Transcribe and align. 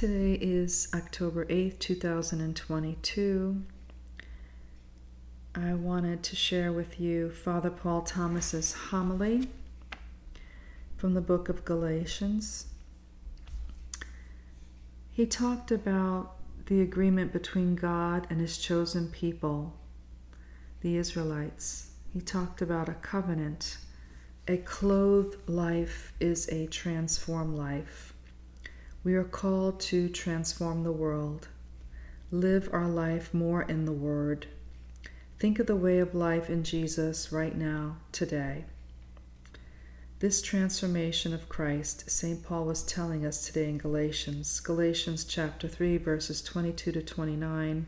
Today 0.00 0.38
is 0.40 0.88
October 0.94 1.44
8th, 1.44 1.78
2022. 1.78 3.62
I 5.54 5.74
wanted 5.74 6.22
to 6.22 6.34
share 6.34 6.72
with 6.72 6.98
you 6.98 7.28
Father 7.28 7.68
Paul 7.68 8.00
Thomas's 8.00 8.72
homily 8.72 9.50
from 10.96 11.12
the 11.12 11.20
book 11.20 11.50
of 11.50 11.66
Galatians. 11.66 12.68
He 15.10 15.26
talked 15.26 15.70
about 15.70 16.36
the 16.64 16.80
agreement 16.80 17.30
between 17.30 17.74
God 17.74 18.26
and 18.30 18.40
his 18.40 18.56
chosen 18.56 19.08
people, 19.08 19.74
the 20.80 20.96
Israelites. 20.96 21.90
He 22.14 22.22
talked 22.22 22.62
about 22.62 22.88
a 22.88 22.94
covenant. 22.94 23.76
A 24.48 24.56
clothed 24.56 25.46
life 25.46 26.14
is 26.18 26.48
a 26.48 26.68
transformed 26.68 27.58
life. 27.58 28.09
We 29.02 29.14
are 29.14 29.24
called 29.24 29.80
to 29.80 30.10
transform 30.10 30.82
the 30.82 30.92
world, 30.92 31.48
live 32.30 32.68
our 32.70 32.86
life 32.86 33.32
more 33.32 33.62
in 33.62 33.86
the 33.86 33.92
Word. 33.92 34.46
Think 35.38 35.58
of 35.58 35.66
the 35.66 35.74
way 35.74 36.00
of 36.00 36.14
life 36.14 36.50
in 36.50 36.64
Jesus 36.64 37.32
right 37.32 37.56
now, 37.56 37.96
today. 38.12 38.66
This 40.18 40.42
transformation 40.42 41.32
of 41.32 41.48
Christ, 41.48 42.10
St. 42.10 42.44
Paul 42.44 42.66
was 42.66 42.82
telling 42.82 43.24
us 43.24 43.46
today 43.46 43.70
in 43.70 43.78
Galatians, 43.78 44.60
Galatians 44.60 45.24
chapter 45.24 45.66
3, 45.66 45.96
verses 45.96 46.42
22 46.42 46.92
to 46.92 47.00
29. 47.00 47.86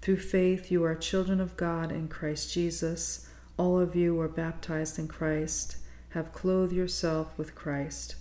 Through 0.00 0.16
faith, 0.16 0.70
you 0.70 0.82
are 0.84 0.94
children 0.94 1.38
of 1.38 1.58
God 1.58 1.92
in 1.92 2.08
Christ 2.08 2.50
Jesus. 2.50 3.28
All 3.58 3.78
of 3.78 3.94
you 3.94 4.14
were 4.14 4.26
baptized 4.26 4.98
in 4.98 5.06
Christ, 5.06 5.76
have 6.10 6.32
clothed 6.32 6.72
yourself 6.72 7.36
with 7.36 7.54
Christ. 7.54 8.14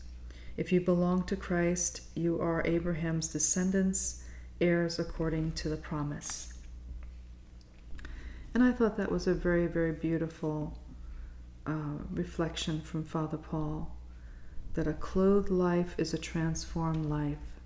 If 0.58 0.72
you 0.72 0.80
belong 0.80 1.24
to 1.24 1.36
Christ, 1.36 2.02
you 2.16 2.40
are 2.40 2.66
Abraham's 2.66 3.28
descendants, 3.28 4.24
heirs 4.62 5.00
according 5.00 5.52
to 5.54 5.70
the 5.70 5.78
promise. 5.78 6.54
And 8.54 8.64
I 8.64 8.72
thought 8.72 8.96
that 8.96 9.12
was 9.12 9.28
a 9.28 9.34
very, 9.34 9.68
very 9.68 9.92
beautiful 9.92 10.80
uh, 11.68 11.98
reflection 12.10 12.80
from 12.80 13.04
Father 13.04 13.38
Paul 13.38 13.98
that 14.76 14.88
a 14.88 14.94
clothed 14.94 15.50
life 15.50 15.96
is 15.98 16.14
a 16.14 16.18
transformed 16.18 17.06
life. 17.06 17.60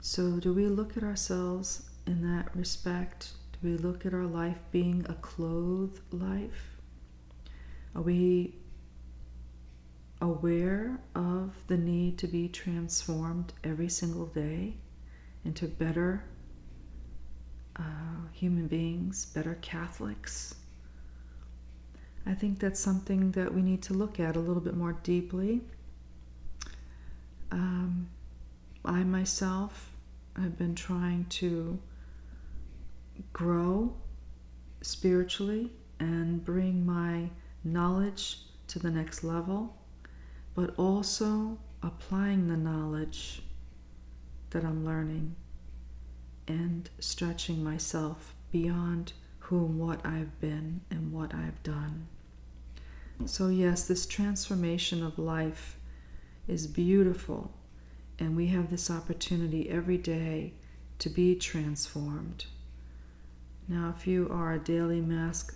So, 0.00 0.38
do 0.40 0.52
we 0.52 0.66
look 0.66 0.96
at 0.96 1.02
ourselves 1.02 1.88
in 2.06 2.22
that 2.22 2.54
respect? 2.54 3.32
Do 3.52 3.70
we 3.70 3.76
look 3.76 4.04
at 4.04 4.12
our 4.12 4.26
life 4.26 4.58
being 4.70 5.06
a 5.08 5.14
clothed 5.14 6.00
life? 6.12 6.76
Are 7.94 8.02
we 8.02 8.56
aware 10.22 10.98
of 11.14 11.50
the 11.66 11.76
need 11.76 12.16
to 12.16 12.26
be 12.26 12.48
transformed 12.48 13.52
every 13.62 13.88
single 13.88 14.26
day 14.26 14.74
into 15.44 15.66
better 15.66 16.24
uh, 17.76 17.82
human 18.32 18.68
beings, 18.68 19.26
better 19.26 19.58
Catholics? 19.60 20.54
I 22.24 22.34
think 22.34 22.60
that's 22.60 22.78
something 22.78 23.32
that 23.32 23.52
we 23.52 23.62
need 23.62 23.82
to 23.82 23.94
look 23.94 24.20
at 24.20 24.36
a 24.36 24.40
little 24.40 24.62
bit 24.62 24.76
more 24.76 24.92
deeply. 25.02 25.60
Um, 27.50 28.08
I 28.84 29.02
myself 29.02 29.92
have 30.36 30.56
been 30.56 30.76
trying 30.76 31.26
to 31.30 31.78
grow 33.32 33.94
spiritually 34.82 35.70
and 35.98 36.44
bring 36.44 36.86
my 36.86 37.28
knowledge 37.64 38.38
to 38.68 38.78
the 38.78 38.90
next 38.90 39.22
level, 39.24 39.76
but 40.54 40.74
also 40.76 41.58
applying 41.82 42.48
the 42.48 42.56
knowledge 42.56 43.42
that 44.50 44.64
I'm 44.64 44.84
learning 44.84 45.34
and 46.46 46.88
stretching 46.98 47.64
myself 47.64 48.34
beyond 48.50 49.12
who 49.38 49.64
and 49.66 49.78
what 49.78 50.04
I've 50.04 50.38
been 50.40 50.80
and 50.90 51.12
what 51.12 51.34
I've 51.34 51.62
done. 51.62 52.06
So, 53.24 53.48
yes, 53.48 53.86
this 53.86 54.06
transformation 54.06 55.02
of 55.02 55.18
life 55.18 55.78
is 56.48 56.66
beautiful, 56.66 57.52
and 58.18 58.36
we 58.36 58.48
have 58.48 58.70
this 58.70 58.90
opportunity 58.90 59.70
every 59.70 59.98
day 59.98 60.54
to 60.98 61.08
be 61.08 61.36
transformed. 61.36 62.46
Now, 63.68 63.94
if 63.96 64.06
you 64.06 64.28
are 64.30 64.52
a 64.52 64.58
daily 64.58 65.00
mass 65.00 65.50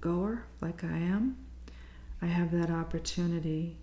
goer 0.00 0.44
like 0.60 0.84
I 0.84 0.98
am, 0.98 1.36
I 2.20 2.26
have 2.26 2.52
that 2.52 2.70
opportunity 2.70 3.76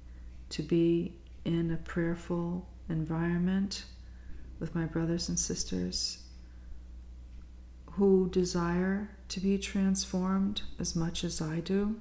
to 0.50 0.62
be 0.62 1.16
in 1.44 1.72
a 1.72 1.78
prayerful 1.78 2.68
environment 2.90 3.86
with 4.60 4.76
my 4.76 4.86
brothers 4.86 5.30
and 5.30 5.40
sisters 5.40 6.20
who 7.92 8.30
desire 8.30 9.10
to 9.30 9.40
be 9.40 9.58
transformed 9.58 10.62
as 10.80 10.96
much 10.96 11.24
as 11.24 11.42
I 11.42 11.60
do. 11.60 11.96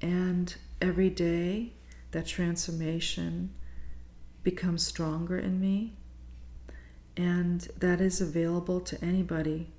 And 0.00 0.54
every 0.80 1.10
day, 1.10 1.72
that 2.10 2.26
transformation 2.26 3.50
becomes 4.42 4.86
stronger 4.86 5.38
in 5.38 5.60
me. 5.60 5.94
And 7.16 7.68
that 7.78 8.00
is 8.00 8.20
available 8.20 8.80
to 8.80 9.04
anybody 9.04 9.70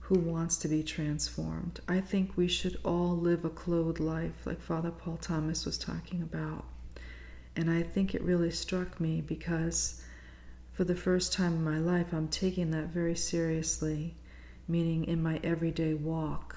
who 0.00 0.18
wants 0.18 0.56
to 0.58 0.68
be 0.68 0.82
transformed. 0.82 1.80
I 1.86 2.00
think 2.00 2.36
we 2.36 2.48
should 2.48 2.78
all 2.84 3.16
live 3.16 3.44
a 3.44 3.50
clothed 3.50 4.00
life, 4.00 4.46
like 4.46 4.60
Father 4.60 4.90
Paul 4.90 5.18
Thomas 5.18 5.66
was 5.66 5.78
talking 5.78 6.22
about. 6.22 6.64
And 7.58 7.68
I 7.68 7.82
think 7.82 8.14
it 8.14 8.22
really 8.22 8.52
struck 8.52 9.00
me 9.00 9.20
because 9.20 10.00
for 10.70 10.84
the 10.84 10.94
first 10.94 11.32
time 11.32 11.54
in 11.54 11.64
my 11.64 11.78
life, 11.78 12.12
I'm 12.12 12.28
taking 12.28 12.70
that 12.70 12.90
very 12.90 13.16
seriously, 13.16 14.14
meaning 14.68 15.04
in 15.04 15.20
my 15.20 15.40
everyday 15.42 15.94
walk, 15.94 16.56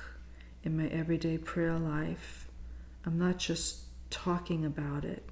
in 0.63 0.77
my 0.77 0.85
everyday 0.89 1.39
prayer 1.39 1.79
life. 1.79 2.47
I'm 3.03 3.17
not 3.17 3.39
just 3.39 3.79
talking 4.11 4.63
about 4.63 5.03
it, 5.03 5.27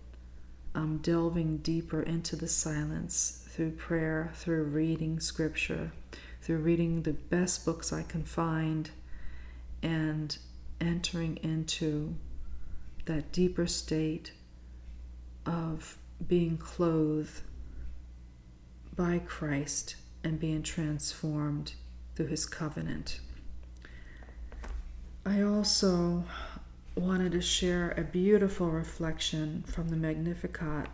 I'm 0.74 0.98
delving 0.98 1.58
deeper 1.58 2.02
into 2.02 2.36
the 2.36 2.48
silence 2.48 3.46
through 3.50 3.74
prayer, 3.74 4.32
through 4.34 4.64
reading 4.64 5.20
scripture, 5.20 5.92
through 6.42 6.58
reading 6.58 7.04
the 7.04 7.14
best 7.14 7.64
books 7.64 7.94
I 7.94 8.02
can 8.02 8.24
find, 8.24 8.90
and 9.84 10.36
entering 10.82 11.38
into 11.44 12.16
that 13.06 13.32
deeper 13.32 13.68
state 13.68 14.32
of 15.50 15.98
being 16.28 16.58
clothed 16.58 17.42
by 18.96 19.20
Christ 19.20 19.96
and 20.24 20.40
being 20.40 20.62
transformed 20.62 21.74
through 22.16 22.28
his 22.28 22.46
covenant. 22.46 23.20
I 25.26 25.42
also 25.42 26.24
wanted 26.96 27.32
to 27.32 27.42
share 27.42 27.92
a 27.98 28.04
beautiful 28.04 28.70
reflection 28.70 29.64
from 29.68 29.90
the 29.90 29.96
Magnificat 29.96 30.88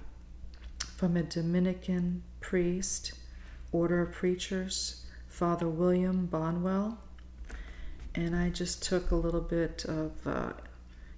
from 0.95 1.17
a 1.17 1.23
Dominican 1.23 2.23
priest, 2.39 3.13
order 3.73 4.01
of 4.01 4.13
preachers, 4.13 5.05
Father 5.27 5.67
William 5.67 6.29
Bonwell. 6.31 6.97
And 8.13 8.33
I 8.33 8.49
just 8.49 8.83
took 8.83 9.11
a 9.11 9.15
little 9.15 9.41
bit 9.41 9.83
of 9.85 10.25
uh, 10.25 10.53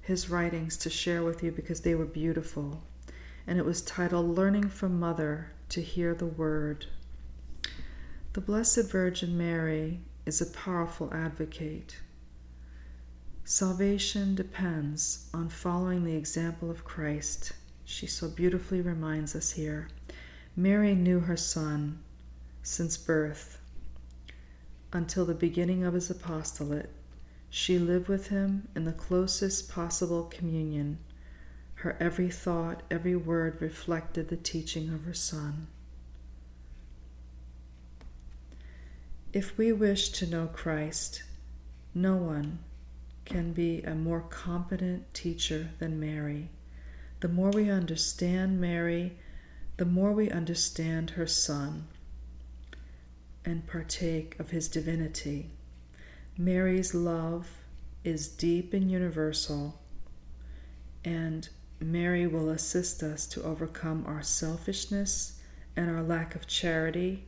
his 0.01 0.29
writings 0.29 0.77
to 0.77 0.89
share 0.89 1.21
with 1.21 1.43
you 1.43 1.51
because 1.51 1.81
they 1.81 1.93
were 1.93 2.05
beautiful. 2.05 2.81
And 3.47 3.57
it 3.57 3.65
was 3.65 3.81
titled 3.81 4.35
Learning 4.35 4.67
from 4.67 4.99
Mother 4.99 5.51
to 5.69 5.81
Hear 5.81 6.13
the 6.13 6.25
Word. 6.25 6.87
The 8.33 8.41
Blessed 8.41 8.91
Virgin 8.91 9.37
Mary 9.37 10.01
is 10.25 10.41
a 10.41 10.45
powerful 10.45 11.09
advocate. 11.13 11.97
Salvation 13.45 14.35
depends 14.35 15.29
on 15.33 15.47
following 15.47 16.03
the 16.03 16.17
example 16.17 16.69
of 16.69 16.83
Christ. 16.83 17.53
She 17.85 18.05
so 18.05 18.27
beautifully 18.27 18.81
reminds 18.81 19.33
us 19.33 19.51
here. 19.51 19.87
Mary 20.53 20.93
knew 20.93 21.21
her 21.21 21.37
Son 21.37 21.99
since 22.61 22.97
birth 22.97 23.61
until 24.91 25.25
the 25.25 25.33
beginning 25.33 25.85
of 25.85 25.93
his 25.93 26.09
apostolate. 26.09 26.89
She 27.49 27.79
lived 27.79 28.09
with 28.09 28.27
him 28.27 28.67
in 28.75 28.83
the 28.83 28.91
closest 28.91 29.69
possible 29.69 30.23
communion. 30.23 30.97
Her 31.81 31.95
every 31.99 32.29
thought, 32.29 32.81
every 32.89 33.15
word 33.15 33.61
reflected 33.61 34.29
the 34.29 34.37
teaching 34.37 34.91
of 34.91 35.03
her 35.03 35.13
Son. 35.13 35.67
If 39.31 39.57
we 39.57 39.71
wish 39.71 40.09
to 40.09 40.25
know 40.25 40.47
Christ, 40.47 41.21
no 41.93 42.15
one 42.15 42.59
can 43.25 43.53
be 43.53 43.83
a 43.83 43.93
more 43.93 44.21
competent 44.21 45.13
teacher 45.13 45.69
than 45.77 45.99
Mary. 45.99 46.49
The 47.19 47.27
more 47.27 47.51
we 47.51 47.69
understand 47.69 48.59
Mary, 48.59 49.17
the 49.77 49.85
more 49.85 50.11
we 50.13 50.31
understand 50.31 51.11
her 51.11 51.27
Son 51.27 51.87
and 53.45 53.67
partake 53.67 54.39
of 54.39 54.49
his 54.49 54.67
divinity. 54.67 55.51
Mary's 56.37 56.95
love 56.95 57.49
is 58.03 58.27
deep 58.27 58.73
and 58.73 58.89
universal, 58.91 59.79
and 61.05 61.49
Mary 61.79 62.25
will 62.25 62.49
assist 62.49 63.03
us 63.03 63.27
to 63.27 63.43
overcome 63.43 64.03
our 64.07 64.23
selfishness 64.23 65.39
and 65.75 65.89
our 65.89 66.01
lack 66.01 66.33
of 66.33 66.47
charity. 66.47 67.25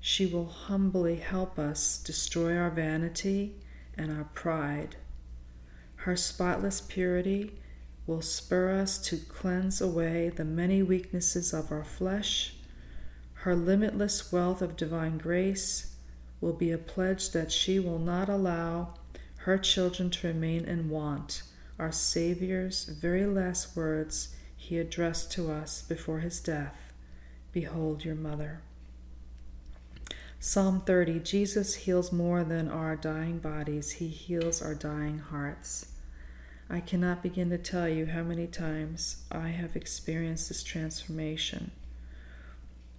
She 0.00 0.26
will 0.26 0.46
humbly 0.46 1.16
help 1.16 1.58
us 1.58 1.98
destroy 1.98 2.56
our 2.56 2.70
vanity 2.70 3.56
and 3.96 4.12
our 4.12 4.24
pride. 4.34 4.96
Her 5.96 6.16
spotless 6.16 6.82
purity 6.82 7.58
will 8.06 8.20
spur 8.20 8.78
us 8.78 8.98
to 8.98 9.16
cleanse 9.16 9.80
away 9.80 10.28
the 10.28 10.44
many 10.44 10.82
weaknesses 10.82 11.54
of 11.54 11.72
our 11.72 11.84
flesh. 11.84 12.54
Her 13.32 13.56
limitless 13.56 14.30
wealth 14.30 14.60
of 14.60 14.76
divine 14.76 15.16
grace 15.16 15.94
will 16.40 16.52
be 16.52 16.70
a 16.70 16.78
pledge 16.78 17.30
that 17.30 17.50
she 17.50 17.78
will 17.78 17.98
not 17.98 18.28
allow 18.28 18.94
her 19.36 19.56
children 19.56 20.10
to 20.10 20.28
remain 20.28 20.66
in 20.66 20.90
want. 20.90 21.42
Our 21.78 21.90
Savior's 21.90 22.84
very 22.84 23.26
last 23.26 23.76
words 23.76 24.34
he 24.56 24.78
addressed 24.78 25.32
to 25.32 25.50
us 25.50 25.82
before 25.82 26.20
his 26.20 26.40
death 26.40 26.92
Behold 27.52 28.04
your 28.04 28.14
mother. 28.14 28.62
Psalm 30.40 30.80
30 30.80 31.20
Jesus 31.20 31.74
heals 31.74 32.12
more 32.12 32.44
than 32.44 32.68
our 32.68 32.96
dying 32.96 33.38
bodies, 33.38 33.92
he 33.92 34.08
heals 34.08 34.60
our 34.60 34.74
dying 34.74 35.18
hearts. 35.18 35.86
I 36.68 36.80
cannot 36.80 37.22
begin 37.22 37.50
to 37.50 37.58
tell 37.58 37.88
you 37.88 38.06
how 38.06 38.22
many 38.22 38.46
times 38.46 39.24
I 39.30 39.48
have 39.48 39.76
experienced 39.76 40.48
this 40.48 40.62
transformation. 40.62 41.70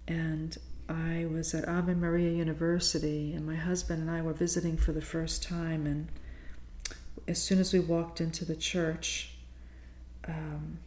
And 0.07 0.57
I 0.87 1.25
was 1.31 1.53
at 1.55 1.67
Ave 1.67 1.95
Maria 1.95 2.31
University, 2.31 3.33
and 3.33 3.45
my 3.45 3.55
husband 3.55 4.01
and 4.01 4.11
I 4.11 4.21
were 4.21 4.33
visiting 4.33 4.77
for 4.77 4.91
the 4.91 5.01
first 5.01 5.41
time. 5.41 5.87
And 5.87 6.07
as 7.27 7.41
soon 7.41 7.59
as 7.59 7.73
we 7.73 7.79
walked 7.79 8.21
into 8.21 8.45
the 8.45 8.55
church, 8.55 9.31
um, 10.27 10.79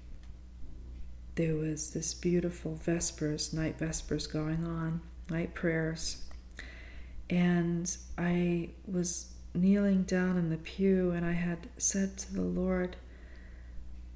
there 1.34 1.54
was 1.54 1.90
this 1.90 2.14
beautiful 2.14 2.74
Vespers, 2.74 3.52
night 3.52 3.78
Vespers 3.78 4.26
going 4.26 4.64
on, 4.64 5.00
night 5.30 5.54
prayers. 5.54 6.24
And 7.30 7.94
I 8.16 8.70
was 8.86 9.32
kneeling 9.54 10.02
down 10.04 10.36
in 10.36 10.50
the 10.50 10.56
pew 10.56 11.10
and 11.10 11.24
I 11.24 11.32
had 11.32 11.68
said 11.76 12.16
to 12.18 12.34
the 12.34 12.42
Lord, 12.42 12.96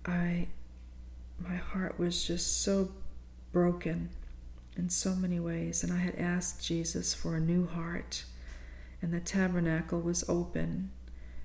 I 0.04 0.48
my 1.38 1.56
heart 1.56 1.98
was 1.98 2.24
just 2.24 2.62
so 2.62 2.90
broken 3.50 4.10
in 4.76 4.88
so 4.88 5.14
many 5.14 5.40
ways 5.40 5.82
and 5.82 5.92
I 5.92 5.98
had 5.98 6.14
asked 6.14 6.64
Jesus 6.64 7.14
for 7.14 7.36
a 7.36 7.40
new 7.40 7.66
heart 7.66 8.24
and 9.00 9.12
the 9.12 9.20
tabernacle 9.20 10.00
was 10.00 10.24
open 10.28 10.90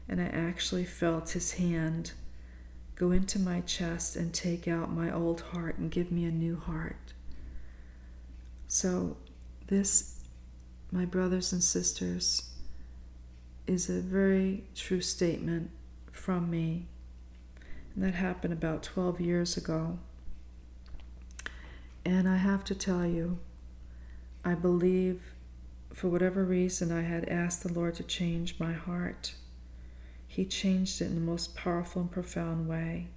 and 0.09 0.21
I 0.21 0.25
actually 0.25 0.85
felt 0.85 1.31
his 1.31 1.53
hand 1.53 2.11
go 2.95 3.11
into 3.11 3.39
my 3.39 3.61
chest 3.61 4.15
and 4.15 4.33
take 4.33 4.67
out 4.67 4.91
my 4.91 5.11
old 5.11 5.41
heart 5.41 5.77
and 5.77 5.91
give 5.91 6.11
me 6.11 6.25
a 6.25 6.31
new 6.31 6.57
heart. 6.57 7.13
So 8.67 9.17
this 9.67 10.17
my 10.91 11.05
brothers 11.05 11.51
and 11.51 11.63
sisters, 11.63 12.51
is 13.65 13.89
a 13.89 13.99
very 13.99 14.63
true 14.75 15.01
statement 15.01 15.69
from 16.11 16.49
me. 16.49 16.85
And 17.93 18.03
that 18.03 18.13
happened 18.13 18.53
about 18.53 18.83
12 18.83 19.19
years 19.19 19.57
ago. 19.57 19.99
And 22.05 22.29
I 22.29 22.37
have 22.37 22.63
to 22.65 22.75
tell 22.75 23.05
you, 23.05 23.39
I 24.45 24.53
believe 24.53 25.33
for 25.91 26.07
whatever 26.07 26.45
reason 26.45 26.91
I 26.91 27.01
had 27.01 27.27
asked 27.27 27.63
the 27.63 27.73
Lord 27.73 27.95
to 27.95 28.03
change 28.03 28.59
my 28.59 28.71
heart. 28.71 29.33
He 30.37 30.45
changed 30.45 31.01
it 31.01 31.05
in 31.05 31.15
the 31.15 31.19
most 31.19 31.55
powerful 31.55 32.03
and 32.03 32.11
profound 32.11 32.67
way 32.69 33.07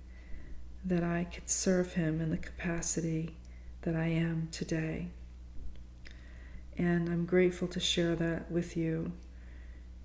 that 0.83 1.05
I 1.05 1.25
could 1.25 1.51
serve 1.51 1.93
Him 1.93 2.19
in 2.19 2.31
the 2.31 2.39
capacity 2.39 3.37
that 3.83 3.95
I 3.95 4.07
am 4.07 4.49
today. 4.51 5.09
And 6.79 7.11
I'm 7.11 7.27
grateful 7.27 7.69
to 7.69 7.79
share 7.79 8.17
that 8.17 8.51
with 8.51 8.75
you 8.75 9.13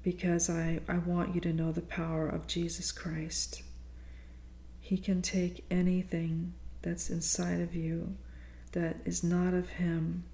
because 0.04 0.50
I, 0.50 0.82
I 0.90 0.98
want 0.98 1.34
you 1.34 1.40
to 1.40 1.54
know 1.54 1.72
the 1.72 1.80
power 1.80 2.28
of 2.28 2.48
Jesus 2.48 2.92
Christ. 2.92 3.64
He 4.82 4.98
can 4.98 5.22
take 5.22 5.64
anything 5.72 6.54
that's 6.82 7.10
inside 7.10 7.62
of 7.62 7.74
you 7.74 8.18
that 8.74 8.98
is 9.06 9.24
not 9.24 9.54
of 9.54 9.70
Him 9.70 10.26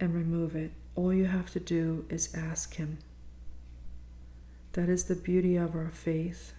and 0.00 0.14
remove 0.14 0.56
it. 0.56 0.72
All 0.94 1.12
you 1.12 1.26
have 1.26 1.50
to 1.50 1.60
do 1.60 2.06
is 2.08 2.34
ask 2.34 2.76
Him. 2.76 3.00
That 4.72 4.88
is 4.88 5.04
the 5.04 5.16
beauty 5.16 5.56
of 5.56 5.74
our 5.74 5.90
faith, 5.90 6.52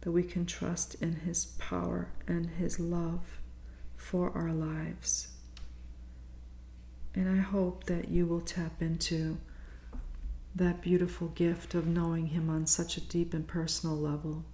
that 0.00 0.12
we 0.12 0.22
can 0.22 0.46
trust 0.46 0.94
in 0.96 1.16
His 1.16 1.44
power 1.44 2.08
and 2.26 2.50
His 2.50 2.80
love 2.80 3.40
for 3.96 4.30
our 4.36 4.52
lives. 4.52 5.28
And 7.14 7.28
I 7.28 7.40
hope 7.42 7.84
that 7.84 8.08
you 8.08 8.26
will 8.26 8.40
tap 8.40 8.80
into 8.80 9.38
that 10.54 10.80
beautiful 10.80 11.28
gift 11.28 11.74
of 11.74 11.86
knowing 11.86 12.28
Him 12.28 12.48
on 12.48 12.66
such 12.66 12.96
a 12.96 13.00
deep 13.00 13.34
and 13.34 13.46
personal 13.46 13.96
level 13.96 14.44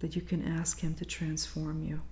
that 0.00 0.16
you 0.16 0.22
can 0.22 0.46
ask 0.46 0.80
Him 0.80 0.94
to 0.94 1.04
transform 1.04 1.82
you. 1.82 2.02